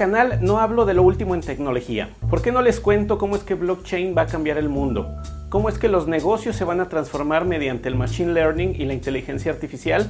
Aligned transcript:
canal 0.00 0.38
no 0.40 0.60
hablo 0.60 0.86
de 0.86 0.94
lo 0.94 1.02
último 1.02 1.34
en 1.34 1.42
tecnología. 1.42 2.08
¿Por 2.30 2.40
qué 2.40 2.52
no 2.52 2.62
les 2.62 2.80
cuento 2.80 3.18
cómo 3.18 3.36
es 3.36 3.42
que 3.42 3.52
blockchain 3.52 4.14
va 4.16 4.22
a 4.22 4.26
cambiar 4.26 4.56
el 4.56 4.70
mundo? 4.70 5.14
¿Cómo 5.50 5.68
es 5.68 5.76
que 5.76 5.88
los 5.88 6.08
negocios 6.08 6.56
se 6.56 6.64
van 6.64 6.80
a 6.80 6.88
transformar 6.88 7.44
mediante 7.44 7.90
el 7.90 7.96
machine 7.96 8.32
learning 8.32 8.76
y 8.80 8.86
la 8.86 8.94
inteligencia 8.94 9.52
artificial? 9.52 10.08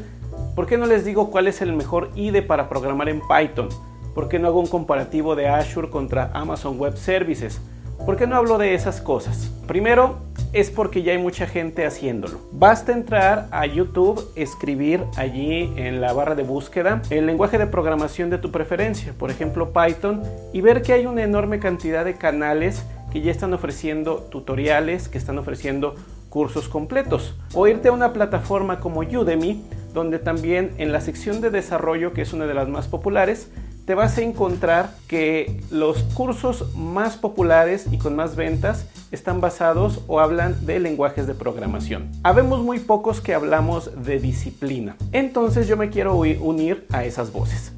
¿Por 0.55 0.67
qué 0.67 0.79
no 0.79 0.87
les 0.87 1.05
digo 1.05 1.33
cuál 1.33 1.49
es 1.49 1.61
el 1.61 1.73
mejor 1.73 2.11
IDE 2.15 2.41
para 2.41 2.69
programar 2.69 3.09
en 3.09 3.21
Python? 3.21 3.69
¿Por 4.15 4.29
qué 4.29 4.39
no 4.39 4.47
hago 4.47 4.61
un 4.61 4.69
comparativo 4.69 5.35
de 5.35 5.49
Azure 5.49 5.91
contra 5.91 6.31
Amazon 6.35 6.79
Web 6.79 6.97
Services? 6.97 7.61
¿Por 8.07 8.17
qué 8.17 8.29
no 8.29 8.37
hablo 8.37 8.59
de 8.59 8.75
esas 8.75 9.01
cosas? 9.01 9.51
Primero, 9.67 10.19
es 10.53 10.71
porque 10.71 11.03
ya 11.03 11.13
hay 11.13 11.19
mucha 11.19 11.47
gente 11.47 11.87
haciéndolo. 11.87 12.41
Basta 12.53 12.93
entrar 12.93 13.49
a 13.51 13.67
YouTube, 13.67 14.31
escribir 14.35 15.05
allí 15.17 15.73
en 15.77 16.01
la 16.01 16.13
barra 16.13 16.35
de 16.35 16.43
búsqueda 16.43 17.03
el 17.11 17.27
lenguaje 17.27 17.59
de 17.59 17.67
programación 17.67 18.31
de 18.31 18.39
tu 18.39 18.51
preferencia, 18.51 19.15
por 19.19 19.31
ejemplo 19.31 19.73
Python, 19.73 20.23
y 20.53 20.61
ver 20.61 20.83
que 20.83 20.93
hay 20.93 21.07
una 21.07 21.23
enorme 21.23 21.61
cantidad 21.61 22.05
de 22.05 22.15
canales 22.15 22.85
que 23.13 23.21
ya 23.21 23.31
están 23.31 23.53
ofreciendo 23.53 24.17
tutoriales, 24.31 25.09
que 25.09 25.19
están 25.19 25.39
ofreciendo 25.39 25.95
cursos 26.29 26.69
completos. 26.69 27.35
O 27.55 27.67
irte 27.67 27.89
a 27.89 27.93
una 27.93 28.13
plataforma 28.13 28.81
como 28.81 29.01
Udemy, 29.01 29.63
donde 29.93 30.19
también 30.19 30.73
en 30.79 30.93
la 30.93 31.01
sección 31.01 31.41
de 31.41 31.51
desarrollo, 31.51 32.13
que 32.13 32.23
es 32.23 32.33
una 32.33 32.47
de 32.47 32.55
las 32.55 32.69
más 32.69 32.87
populares, 32.87 33.51
te 33.85 33.95
vas 33.95 34.17
a 34.19 34.23
encontrar 34.23 34.95
que 35.09 35.61
los 35.71 36.03
cursos 36.15 36.77
más 36.77 37.17
populares 37.17 37.87
y 37.91 37.99
con 37.99 38.15
más 38.15 38.37
ventas 38.37 38.87
están 39.11 39.41
basados 39.41 40.01
o 40.07 40.21
hablan 40.21 40.67
de 40.67 40.81
lenguajes 40.81 41.27
de 41.27 41.35
programación. 41.35 42.11
Habemos 42.23 42.63
muy 42.63 42.79
pocos 42.79 43.21
que 43.21 43.35
hablamos 43.35 43.91
de 44.05 44.19
disciplina. 44.19 44.97
Entonces 45.13 45.69
yo 45.69 45.77
me 45.77 45.91
quiero 45.91 46.17
unir 46.17 46.87
a 46.91 47.05
esas 47.05 47.33
voces. 47.33 47.73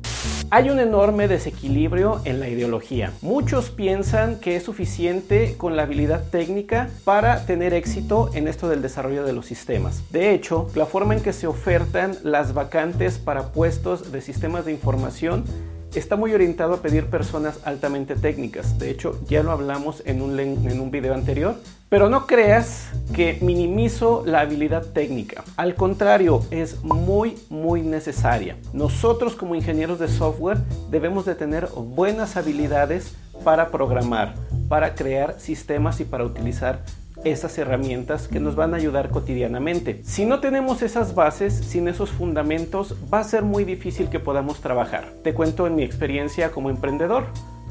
Hay 0.50 0.68
un 0.68 0.80
enorme 0.80 1.28
desequilibrio 1.28 2.20
en 2.26 2.38
la 2.38 2.48
ideología. 2.48 3.12
Muchos 3.22 3.70
piensan 3.70 4.38
que 4.38 4.54
es 4.54 4.62
suficiente 4.62 5.54
con 5.56 5.76
la 5.76 5.84
habilidad 5.84 6.24
técnica 6.30 6.90
para 7.04 7.46
tener 7.46 7.72
éxito 7.72 8.28
en 8.34 8.48
esto 8.48 8.68
del 8.68 8.82
desarrollo 8.82 9.24
de 9.24 9.32
los 9.32 9.46
sistemas. 9.46 10.02
De 10.10 10.34
hecho, 10.34 10.68
la 10.74 10.84
forma 10.84 11.14
en 11.14 11.22
que 11.22 11.32
se 11.32 11.46
ofertan 11.46 12.16
las 12.22 12.52
vacantes 12.52 13.16
para 13.16 13.48
puestos 13.48 14.12
de 14.12 14.20
sistemas 14.20 14.66
de 14.66 14.72
información 14.72 15.44
está 15.94 16.16
muy 16.16 16.32
orientado 16.32 16.74
a 16.74 16.82
pedir 16.82 17.06
personas 17.06 17.60
altamente 17.64 18.14
técnicas. 18.14 18.78
De 18.78 18.90
hecho, 18.90 19.20
ya 19.28 19.42
lo 19.42 19.50
hablamos 19.50 20.02
en 20.06 20.22
un, 20.22 20.38
en 20.38 20.80
un 20.80 20.90
video 20.90 21.14
anterior. 21.14 21.56
Pero 21.88 22.08
no 22.08 22.26
creas 22.26 22.88
que 23.14 23.36
minimizo 23.42 24.22
la 24.24 24.40
habilidad 24.40 24.86
técnica. 24.94 25.44
Al 25.56 25.74
contrario, 25.74 26.42
es 26.50 26.82
muy, 26.82 27.36
muy 27.50 27.82
necesaria. 27.82 28.56
Nosotros 28.72 29.34
como 29.34 29.54
ingenieros 29.54 29.98
de 29.98 30.08
software 30.08 30.56
debemos 30.90 31.26
de 31.26 31.34
tener 31.34 31.68
buenas 31.74 32.38
habilidades 32.38 33.14
para 33.44 33.70
programar, 33.70 34.34
para 34.68 34.94
crear 34.94 35.38
sistemas 35.38 36.00
y 36.00 36.04
para 36.04 36.24
utilizar 36.24 36.80
esas 37.24 37.56
herramientas 37.58 38.28
que 38.28 38.40
nos 38.40 38.56
van 38.56 38.74
a 38.74 38.76
ayudar 38.76 39.10
cotidianamente. 39.10 40.00
Si 40.04 40.24
no 40.24 40.40
tenemos 40.40 40.82
esas 40.82 41.14
bases, 41.14 41.54
sin 41.54 41.88
esos 41.88 42.10
fundamentos, 42.10 42.96
va 43.12 43.20
a 43.20 43.24
ser 43.24 43.42
muy 43.42 43.64
difícil 43.64 44.08
que 44.08 44.20
podamos 44.20 44.60
trabajar. 44.60 45.12
Te 45.22 45.34
cuento 45.34 45.66
en 45.66 45.74
mi 45.74 45.82
experiencia 45.82 46.50
como 46.50 46.70
emprendedor. 46.70 47.24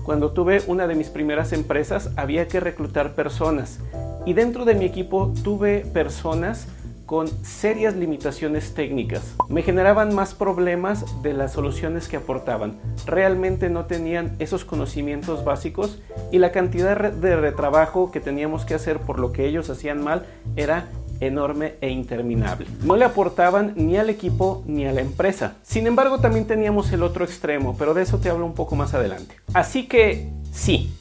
Cuando 0.03 0.31
tuve 0.31 0.61
una 0.67 0.87
de 0.87 0.95
mis 0.95 1.09
primeras 1.09 1.53
empresas 1.53 2.11
había 2.15 2.47
que 2.47 2.59
reclutar 2.59 3.13
personas 3.13 3.79
y 4.25 4.33
dentro 4.33 4.65
de 4.65 4.75
mi 4.75 4.85
equipo 4.85 5.33
tuve 5.43 5.85
personas 5.93 6.67
con 7.11 7.27
serias 7.43 7.93
limitaciones 7.97 8.73
técnicas. 8.73 9.35
Me 9.49 9.63
generaban 9.63 10.15
más 10.15 10.33
problemas 10.33 11.03
de 11.21 11.33
las 11.33 11.51
soluciones 11.51 12.07
que 12.07 12.15
aportaban. 12.15 12.79
Realmente 13.05 13.69
no 13.69 13.83
tenían 13.83 14.33
esos 14.39 14.63
conocimientos 14.63 15.43
básicos 15.43 15.99
y 16.31 16.37
la 16.37 16.53
cantidad 16.53 17.11
de 17.11 17.35
retrabajo 17.35 18.11
que 18.11 18.21
teníamos 18.21 18.63
que 18.63 18.75
hacer 18.75 18.99
por 18.99 19.19
lo 19.19 19.33
que 19.33 19.45
ellos 19.45 19.69
hacían 19.69 20.01
mal 20.01 20.25
era 20.55 20.87
enorme 21.19 21.75
e 21.81 21.89
interminable. 21.89 22.65
No 22.81 22.95
le 22.95 23.03
aportaban 23.03 23.73
ni 23.75 23.97
al 23.97 24.09
equipo 24.09 24.63
ni 24.65 24.85
a 24.85 24.93
la 24.93 25.01
empresa. 25.01 25.57
Sin 25.63 25.87
embargo, 25.87 26.19
también 26.19 26.47
teníamos 26.47 26.93
el 26.93 27.03
otro 27.03 27.25
extremo, 27.25 27.75
pero 27.77 27.93
de 27.93 28.03
eso 28.03 28.19
te 28.19 28.29
hablo 28.29 28.45
un 28.45 28.53
poco 28.53 28.77
más 28.77 28.93
adelante. 28.93 29.35
Así 29.53 29.85
que 29.85 30.29
sí, 30.53 30.93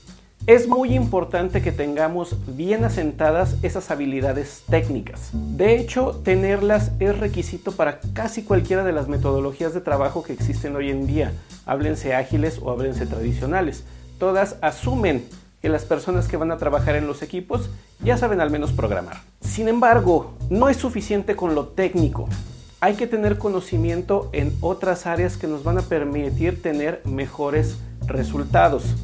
es 0.51 0.67
muy 0.67 0.97
importante 0.97 1.63
que 1.63 1.71
tengamos 1.71 2.35
bien 2.57 2.85
asentadas 2.85 3.55
esas 3.63 3.89
habilidades 3.93 4.65
técnicas. 4.69 5.31
De 5.33 5.77
hecho, 5.77 6.21
tenerlas 6.25 6.91
es 6.99 7.17
requisito 7.17 7.71
para 7.71 8.01
casi 8.15 8.43
cualquiera 8.43 8.83
de 8.83 8.91
las 8.91 9.07
metodologías 9.07 9.75
de 9.75 9.81
trabajo 9.81 10.25
que 10.25 10.33
existen 10.33 10.75
hoy 10.75 10.91
en 10.91 11.07
día, 11.07 11.33
háblense 11.67 12.17
ágiles 12.17 12.59
o 12.61 12.73
háblense 12.73 13.07
tradicionales. 13.07 13.85
Todas 14.19 14.57
asumen 14.61 15.25
que 15.63 15.69
las 15.69 15.85
personas 15.85 16.27
que 16.27 16.37
van 16.37 16.51
a 16.51 16.59
trabajar 16.59 16.97
en 16.97 17.07
los 17.07 17.23
equipos 17.23 17.71
ya 18.03 18.17
saben 18.17 18.41
al 18.41 18.51
menos 18.51 18.73
programar. 18.73 19.19
Sin 19.41 19.69
embargo, 19.69 20.35
no 20.51 20.69
es 20.69 20.79
suficiente 20.79 21.37
con 21.37 21.55
lo 21.55 21.69
técnico. 21.69 22.29
Hay 22.81 22.95
que 22.95 23.07
tener 23.07 23.39
conocimiento 23.39 24.29
en 24.33 24.53
otras 24.63 25.07
áreas 25.07 25.37
que 25.37 25.47
nos 25.47 25.63
van 25.63 25.79
a 25.79 25.83
permitir 25.83 26.61
tener 26.61 27.03
mejores 27.05 27.77
resultados. 28.05 28.97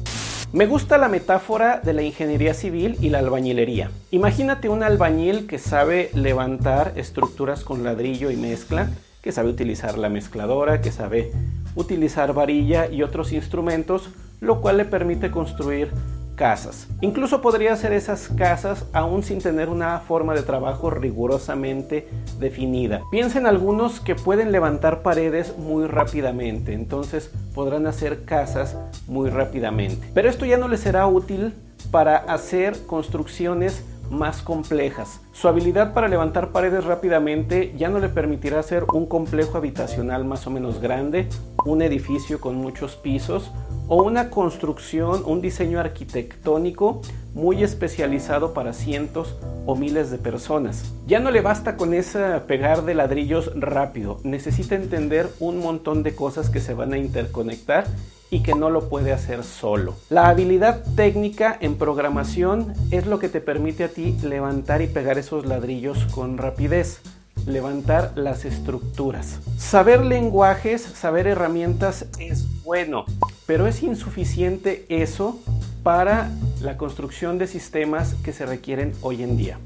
Me 0.53 0.65
gusta 0.65 0.97
la 0.97 1.09
metáfora 1.09 1.81
de 1.83 1.91
la 1.91 2.03
ingeniería 2.03 2.53
civil 2.53 2.95
y 3.01 3.09
la 3.09 3.19
albañilería. 3.19 3.91
Imagínate 4.11 4.69
un 4.69 4.81
albañil 4.81 5.45
que 5.45 5.59
sabe 5.59 6.09
levantar 6.13 6.93
estructuras 6.95 7.65
con 7.65 7.83
ladrillo 7.83 8.31
y 8.31 8.37
mezcla, 8.37 8.89
que 9.21 9.33
sabe 9.33 9.49
utilizar 9.49 9.97
la 9.97 10.07
mezcladora, 10.07 10.79
que 10.79 10.93
sabe 10.93 11.33
utilizar 11.75 12.33
varilla 12.33 12.89
y 12.89 13.03
otros 13.03 13.33
instrumentos, 13.33 14.09
lo 14.39 14.61
cual 14.61 14.77
le 14.77 14.85
permite 14.85 15.31
construir 15.31 15.91
casas. 16.37 16.87
Incluso 17.01 17.41
podría 17.41 17.73
hacer 17.73 17.91
esas 17.91 18.29
casas 18.29 18.85
aún 18.93 19.23
sin 19.23 19.39
tener 19.39 19.67
una 19.67 19.99
forma 19.99 20.33
de 20.33 20.43
trabajo 20.43 20.89
rigurosamente 20.89 22.07
definida. 22.39 23.01
Piensen 23.11 23.45
algunos 23.45 23.99
que 23.99 24.15
pueden 24.15 24.53
levantar 24.53 25.01
paredes 25.01 25.57
muy 25.57 25.87
rápidamente, 25.87 26.71
entonces 26.73 27.31
podrán 27.53 27.87
hacer 27.87 28.23
casas 28.23 28.77
muy 29.07 29.29
rápidamente. 29.29 30.07
Pero 30.13 30.29
esto 30.29 30.45
ya 30.45 30.57
no 30.57 30.69
les 30.69 30.79
será 30.79 31.07
útil 31.07 31.53
para 31.91 32.17
hacer 32.17 32.85
construcciones 32.85 33.83
más 34.09 34.41
complejas. 34.41 35.19
Su 35.33 35.47
habilidad 35.47 35.93
para 35.93 36.07
levantar 36.07 36.51
paredes 36.51 36.85
rápidamente 36.85 37.73
ya 37.77 37.89
no 37.89 37.99
le 37.99 38.09
permitirá 38.09 38.59
hacer 38.59 38.85
un 38.93 39.05
complejo 39.05 39.57
habitacional 39.57 40.23
más 40.23 40.47
o 40.47 40.49
menos 40.49 40.79
grande, 40.79 41.27
un 41.65 41.81
edificio 41.81 42.39
con 42.39 42.55
muchos 42.55 42.95
pisos 42.95 43.51
o 43.87 44.03
una 44.03 44.29
construcción, 44.29 45.23
un 45.25 45.41
diseño 45.41 45.79
arquitectónico 45.79 47.01
muy 47.33 47.63
especializado 47.63 48.53
para 48.53 48.73
cientos 48.73 49.35
o 49.65 49.75
miles 49.75 50.11
de 50.11 50.17
personas. 50.17 50.93
Ya 51.05 51.19
no 51.19 51.31
le 51.31 51.41
basta 51.41 51.77
con 51.77 51.93
ese 51.93 52.19
pegar 52.47 52.83
de 52.83 52.95
ladrillos 52.95 53.51
rápido, 53.55 54.19
necesita 54.23 54.75
entender 54.75 55.29
un 55.39 55.59
montón 55.59 56.03
de 56.03 56.15
cosas 56.15 56.49
que 56.49 56.59
se 56.59 56.73
van 56.73 56.93
a 56.93 56.97
interconectar 56.97 57.85
y 58.29 58.43
que 58.43 58.55
no 58.55 58.69
lo 58.69 58.89
puede 58.89 59.13
hacer 59.13 59.43
solo. 59.43 59.95
La 60.09 60.27
habilidad 60.27 60.83
técnica 60.95 61.57
en 61.61 61.75
programación 61.75 62.73
es 62.91 63.05
lo 63.05 63.19
que 63.19 63.29
te 63.29 63.39
permite 63.39 63.85
a 63.85 63.89
ti 63.89 64.17
levantar 64.21 64.81
y 64.81 64.87
pegar 64.87 65.17
esos 65.17 65.45
ladrillos 65.45 66.05
con 66.13 66.37
rapidez 66.37 67.01
levantar 67.45 68.11
las 68.15 68.45
estructuras. 68.45 69.39
Saber 69.57 70.03
lenguajes, 70.05 70.81
saber 70.81 71.27
herramientas 71.27 72.05
es 72.19 72.45
bueno, 72.63 73.05
pero 73.47 73.65
es 73.65 73.81
insuficiente 73.81 74.85
eso 74.89 75.39
para 75.81 76.29
la 76.61 76.77
construcción 76.77 77.39
de 77.39 77.47
sistemas 77.47 78.13
que 78.23 78.33
se 78.33 78.45
requieren 78.45 78.91
hoy 79.01 79.23
en 79.23 79.37
día. 79.37 79.57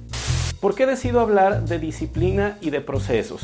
¿Por 0.62 0.75
qué 0.75 0.86
decido 0.86 1.19
hablar 1.19 1.66
de 1.66 1.80
disciplina 1.80 2.58
y 2.62 2.69
de 2.69 2.80
procesos? 2.80 3.42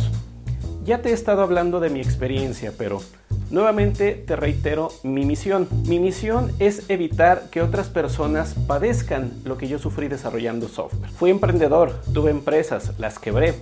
Ya 0.86 1.02
te 1.02 1.10
he 1.10 1.14
estado 1.14 1.42
hablando 1.42 1.80
de 1.80 1.90
mi 1.90 2.00
experiencia, 2.00 2.72
pero 2.78 3.02
nuevamente 3.50 4.14
te 4.14 4.36
reitero 4.36 4.90
mi 5.04 5.26
misión. 5.26 5.68
Mi 5.86 6.00
misión 6.00 6.52
es 6.60 6.90
evitar 6.90 7.50
que 7.50 7.64
otras 7.64 7.90
personas 7.90 8.54
padezcan 8.68 9.32
lo 9.44 9.58
que 9.58 9.68
yo 9.68 9.80
sufrí 9.80 10.08
desarrollando 10.08 10.68
software. 10.68 11.10
Fui 11.10 11.32
emprendedor, 11.32 12.00
tuve 12.14 12.30
empresas, 12.30 12.94
las 13.00 13.18
quebré 13.18 13.56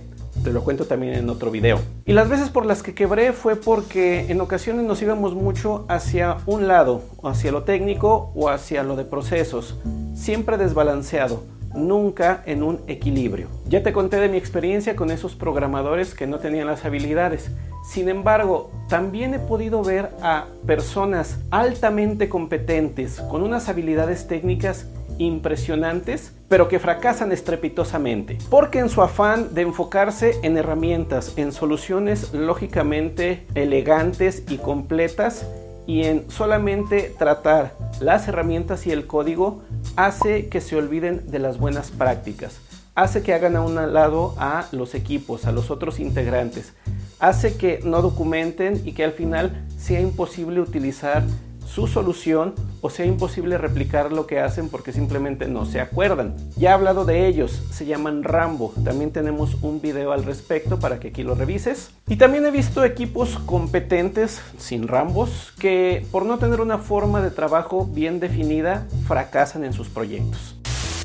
te 0.46 0.52
lo 0.52 0.62
cuento 0.62 0.84
también 0.84 1.14
en 1.14 1.28
otro 1.28 1.50
video. 1.50 1.80
Y 2.04 2.12
las 2.12 2.28
veces 2.28 2.50
por 2.50 2.66
las 2.66 2.84
que 2.84 2.94
quebré 2.94 3.32
fue 3.32 3.56
porque 3.56 4.26
en 4.28 4.40
ocasiones 4.40 4.84
nos 4.84 5.02
íbamos 5.02 5.34
mucho 5.34 5.84
hacia 5.88 6.36
un 6.46 6.68
lado, 6.68 7.02
hacia 7.24 7.50
lo 7.50 7.64
técnico 7.64 8.30
o 8.36 8.48
hacia 8.48 8.84
lo 8.84 8.94
de 8.94 9.02
procesos, 9.02 9.76
siempre 10.14 10.56
desbalanceado, 10.56 11.42
nunca 11.74 12.44
en 12.46 12.62
un 12.62 12.78
equilibrio. 12.86 13.48
Ya 13.68 13.82
te 13.82 13.92
conté 13.92 14.20
de 14.20 14.28
mi 14.28 14.36
experiencia 14.36 14.94
con 14.94 15.10
esos 15.10 15.34
programadores 15.34 16.14
que 16.14 16.28
no 16.28 16.38
tenían 16.38 16.68
las 16.68 16.84
habilidades. 16.84 17.50
Sin 17.84 18.08
embargo, 18.08 18.70
también 18.88 19.34
he 19.34 19.40
podido 19.40 19.82
ver 19.82 20.10
a 20.22 20.46
personas 20.64 21.40
altamente 21.50 22.28
competentes 22.28 23.20
con 23.20 23.42
unas 23.42 23.68
habilidades 23.68 24.28
técnicas 24.28 24.86
impresionantes, 25.18 26.32
pero 26.48 26.68
que 26.68 26.78
fracasan 26.78 27.32
estrepitosamente, 27.32 28.38
porque 28.50 28.78
en 28.78 28.88
su 28.88 29.02
afán 29.02 29.54
de 29.54 29.62
enfocarse 29.62 30.36
en 30.42 30.56
herramientas, 30.56 31.32
en 31.36 31.52
soluciones 31.52 32.32
lógicamente 32.32 33.46
elegantes 33.54 34.44
y 34.48 34.58
completas, 34.58 35.46
y 35.86 36.04
en 36.04 36.30
solamente 36.30 37.14
tratar 37.16 37.76
las 38.00 38.26
herramientas 38.28 38.86
y 38.86 38.90
el 38.90 39.06
código 39.06 39.62
hace 39.94 40.48
que 40.48 40.60
se 40.60 40.76
olviden 40.76 41.30
de 41.30 41.38
las 41.38 41.58
buenas 41.58 41.90
prácticas, 41.90 42.58
hace 42.94 43.22
que 43.22 43.34
hagan 43.34 43.56
a 43.56 43.62
un 43.62 43.74
lado 43.92 44.34
a 44.38 44.66
los 44.72 44.94
equipos, 44.94 45.46
a 45.46 45.52
los 45.52 45.70
otros 45.70 46.00
integrantes, 46.00 46.72
hace 47.20 47.56
que 47.56 47.80
no 47.84 48.02
documenten 48.02 48.82
y 48.84 48.92
que 48.92 49.04
al 49.04 49.12
final 49.12 49.64
sea 49.78 50.00
imposible 50.00 50.60
utilizar 50.60 51.22
su 51.66 51.86
solución 51.86 52.54
o 52.80 52.90
sea 52.90 53.04
imposible 53.04 53.58
replicar 53.58 54.12
lo 54.12 54.26
que 54.26 54.40
hacen 54.40 54.68
porque 54.68 54.92
simplemente 54.92 55.48
no 55.48 55.66
se 55.66 55.80
acuerdan. 55.80 56.34
Ya 56.56 56.70
he 56.70 56.72
hablado 56.72 57.04
de 57.04 57.26
ellos, 57.26 57.62
se 57.70 57.86
llaman 57.86 58.22
Rambo. 58.22 58.72
También 58.84 59.10
tenemos 59.10 59.56
un 59.62 59.80
video 59.80 60.12
al 60.12 60.24
respecto 60.24 60.78
para 60.78 61.00
que 61.00 61.08
aquí 61.08 61.22
lo 61.22 61.34
revises. 61.34 61.90
Y 62.08 62.16
también 62.16 62.46
he 62.46 62.50
visto 62.50 62.84
equipos 62.84 63.38
competentes, 63.46 64.40
sin 64.58 64.88
Rambos, 64.88 65.52
que 65.58 66.06
por 66.10 66.24
no 66.24 66.38
tener 66.38 66.60
una 66.60 66.78
forma 66.78 67.20
de 67.20 67.30
trabajo 67.30 67.86
bien 67.86 68.20
definida, 68.20 68.86
fracasan 69.06 69.64
en 69.64 69.72
sus 69.72 69.88
proyectos. 69.88 70.56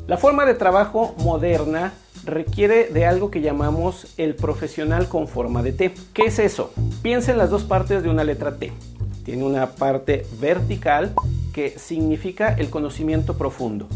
La 0.06 0.16
forma 0.16 0.46
de 0.46 0.54
trabajo 0.54 1.14
moderna 1.18 1.92
requiere 2.24 2.88
de 2.88 3.06
algo 3.06 3.30
que 3.30 3.40
llamamos 3.40 4.14
el 4.16 4.34
profesional 4.34 5.08
con 5.08 5.28
forma 5.28 5.62
de 5.62 5.72
T. 5.72 5.94
¿Qué 6.12 6.24
es 6.24 6.38
eso? 6.38 6.72
Piensa 7.02 7.32
en 7.32 7.38
las 7.38 7.50
dos 7.50 7.64
partes 7.64 8.02
de 8.02 8.08
una 8.08 8.24
letra 8.24 8.56
T. 8.56 8.72
Tiene 9.24 9.44
una 9.44 9.72
parte 9.72 10.26
vertical 10.40 11.14
que 11.52 11.78
significa 11.78 12.54
el 12.54 12.70
conocimiento 12.70 13.36
profundo. 13.38 13.86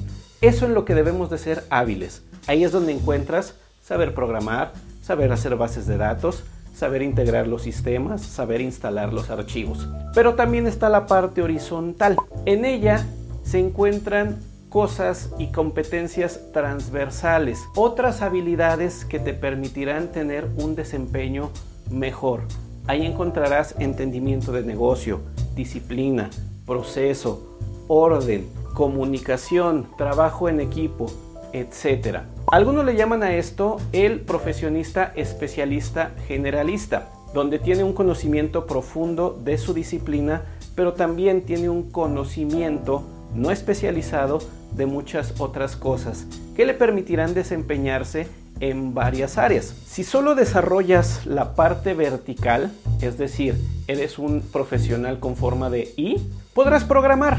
Eso 0.41 0.67
es 0.67 0.73
lo 0.73 0.85
que 0.85 0.95
debemos 0.95 1.31
de 1.31 1.39
ser 1.39 1.65
hábiles. 1.71 2.23
Ahí 2.47 2.63
es 2.63 2.73
donde 2.73 2.93
encuentras 2.93 3.55
saber 3.83 4.15
programar, 4.15 4.73
saber 5.03 5.33
hacer 5.33 5.57
bases 5.57 5.87
de 5.87 5.97
datos, 5.97 6.45
saber 6.75 7.03
integrar 7.03 7.47
los 7.47 7.63
sistemas, 7.63 8.21
saber 8.23 8.61
instalar 8.61 9.13
los 9.13 9.31
archivos. 9.31 9.89
Pero 10.15 10.35
también 10.35 10.67
está 10.67 10.89
la 10.89 11.07
parte 11.07 11.43
horizontal. 11.43 12.17
En 12.45 12.65
ella 12.65 13.07
se 13.43 13.59
encuentran 13.59 14.39
cosas 14.69 15.31
y 15.39 15.53
competencias 15.53 16.53
transversales, 16.53 17.61
otras 17.75 18.21
habilidades 18.21 19.05
que 19.05 19.19
te 19.19 19.33
permitirán 19.33 20.09
tener 20.09 20.47
un 20.59 20.75
desempeño 20.75 21.51
mejor. 21.91 22.43
Ahí 22.89 23.05
encontrarás 23.05 23.75
entendimiento 23.81 24.53
de 24.53 24.63
negocio, 24.63 25.21
disciplina, 25.57 26.31
proceso, 26.67 27.59
orden, 27.89 28.47
comunicación, 28.75 29.89
trabajo 29.99 30.49
en 30.49 30.61
equipo, 30.61 31.07
etc. 31.53 32.19
Algunos 32.47 32.85
le 32.85 32.95
llaman 32.95 33.25
a 33.25 33.35
esto 33.35 33.79
el 33.93 34.21
profesionista 34.21 35.13
especialista 35.17 36.13
generalista, 36.29 37.09
donde 37.35 37.59
tiene 37.59 37.83
un 37.83 37.93
conocimiento 37.93 38.67
profundo 38.67 39.37
de 39.43 39.59
su 39.59 39.75
disciplina, 39.75 40.43
pero 40.77 40.93
también 40.93 41.43
tiene 41.43 41.69
un 41.69 41.91
conocimiento 41.91 43.03
no 43.37 43.51
especializado 43.51 44.39
de 44.73 44.87
muchas 44.87 45.35
otras 45.39 45.77
cosas 45.77 46.27
que 46.57 46.67
le 46.67 46.75
permitirán 46.75 47.35
desempeñarse 47.35 48.27
en 48.61 48.95
varias 48.95 49.39
áreas. 49.39 49.75
Si 49.87 50.03
solo 50.03 50.35
desarrollas 50.35 51.27
la 51.27 51.55
parte 51.55 51.95
vertical, 51.95 52.73
es 53.01 53.19
decir, 53.19 53.57
eres 53.87 54.19
un 54.19 54.41
profesional 54.41 55.19
con 55.21 55.37
forma 55.37 55.71
de 55.71 55.93
I, 55.97 56.17
podrás 56.55 56.85
programar, 56.85 57.39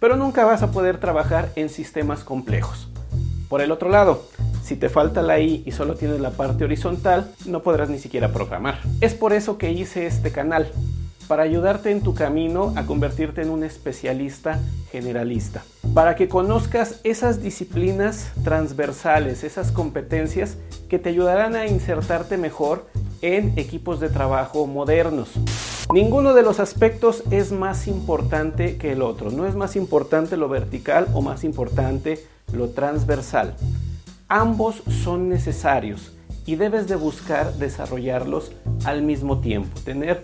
pero 0.00 0.16
nunca 0.16 0.44
vas 0.44 0.62
a 0.62 0.70
poder 0.70 0.98
trabajar 0.98 1.50
en 1.56 1.68
sistemas 1.68 2.24
complejos. 2.24 2.88
Por 3.48 3.60
el 3.60 3.72
otro 3.72 3.88
lado, 3.88 4.24
si 4.62 4.76
te 4.76 4.88
falta 4.88 5.22
la 5.22 5.40
I 5.40 5.62
y 5.64 5.72
solo 5.72 5.94
tienes 5.94 6.20
la 6.20 6.30
parte 6.30 6.64
horizontal, 6.64 7.30
no 7.46 7.62
podrás 7.62 7.88
ni 7.88 7.98
siquiera 7.98 8.32
programar. 8.32 8.80
Es 9.00 9.14
por 9.14 9.32
eso 9.32 9.56
que 9.56 9.72
hice 9.72 10.06
este 10.06 10.30
canal, 10.30 10.70
para 11.28 11.42
ayudarte 11.42 11.90
en 11.90 12.00
tu 12.00 12.14
camino 12.14 12.72
a 12.74 12.86
convertirte 12.86 13.42
en 13.42 13.50
un 13.50 13.62
especialista 13.62 14.58
generalista, 14.90 15.62
para 15.94 16.16
que 16.16 16.28
conozcas 16.28 17.00
esas 17.04 17.42
disciplinas 17.42 18.32
transversales, 18.42 19.44
esas 19.44 19.70
competencias 19.70 20.56
que 20.88 20.98
te 20.98 21.10
ayudarán 21.10 21.54
a 21.54 21.66
insertarte 21.66 22.38
mejor 22.38 22.86
en 23.20 23.52
equipos 23.58 24.00
de 24.00 24.08
trabajo 24.08 24.66
modernos. 24.66 25.30
Ninguno 25.92 26.34
de 26.34 26.42
los 26.42 26.60
aspectos 26.60 27.22
es 27.30 27.52
más 27.52 27.88
importante 27.88 28.76
que 28.76 28.92
el 28.92 29.02
otro, 29.02 29.30
no 29.30 29.46
es 29.46 29.54
más 29.54 29.76
importante 29.76 30.36
lo 30.36 30.48
vertical 30.48 31.08
o 31.12 31.20
más 31.20 31.44
importante 31.44 32.24
lo 32.52 32.70
transversal. 32.70 33.54
Ambos 34.28 34.82
son 35.04 35.28
necesarios 35.28 36.12
y 36.46 36.56
debes 36.56 36.88
de 36.88 36.96
buscar 36.96 37.54
desarrollarlos 37.54 38.52
al 38.84 39.02
mismo 39.02 39.40
tiempo, 39.40 39.78
tener 39.84 40.22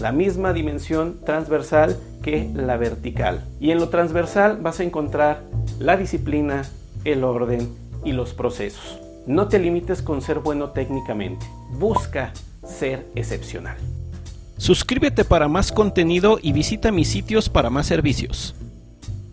la 0.00 0.12
misma 0.12 0.52
dimensión 0.52 1.18
transversal 1.24 1.98
que 2.22 2.50
la 2.54 2.76
vertical. 2.76 3.44
Y 3.60 3.70
en 3.70 3.78
lo 3.78 3.88
transversal 3.88 4.58
vas 4.60 4.80
a 4.80 4.84
encontrar 4.84 5.42
la 5.78 5.96
disciplina, 5.96 6.64
el 7.04 7.24
orden 7.24 7.68
y 8.04 8.12
los 8.12 8.34
procesos. 8.34 8.98
No 9.26 9.48
te 9.48 9.58
limites 9.58 10.02
con 10.02 10.20
ser 10.20 10.40
bueno 10.40 10.70
técnicamente, 10.70 11.46
busca 11.78 12.32
ser 12.66 13.06
excepcional. 13.14 13.76
Suscríbete 14.56 15.24
para 15.24 15.48
más 15.48 15.72
contenido 15.72 16.38
y 16.40 16.52
visita 16.52 16.92
mis 16.92 17.08
sitios 17.08 17.48
para 17.48 17.70
más 17.70 17.86
servicios. 17.86 18.54